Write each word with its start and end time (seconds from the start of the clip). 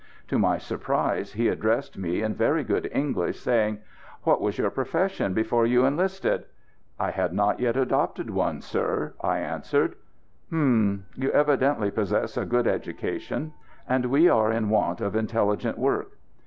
To 0.29 0.39
my 0.39 0.57
surprise 0.57 1.33
he 1.33 1.47
addressed 1.47 1.95
me 1.95 2.23
in 2.23 2.33
very 2.33 2.63
good 2.63 2.89
English, 2.91 3.39
saying: 3.39 3.81
"What 4.23 4.41
was 4.41 4.57
your 4.57 4.71
profession 4.71 5.35
before 5.35 5.67
you 5.67 5.85
enlisted?" 5.85 6.45
"I 6.99 7.11
had 7.11 7.33
not 7.33 7.59
yet 7.59 7.77
adopted 7.77 8.31
one, 8.31 8.61
sir," 8.61 9.13
I 9.23 9.37
answered. 9.37 9.93
"Hum! 10.49 11.05
You 11.15 11.29
evidently 11.33 11.91
possess 11.91 12.35
a 12.35 12.47
good 12.47 12.65
education, 12.65 13.53
and 13.87 14.07
we 14.07 14.27
are 14.27 14.51
in 14.51 14.69
want 14.69 15.01
of 15.01 15.15
intelligent 15.15 15.77
work." 15.77 16.17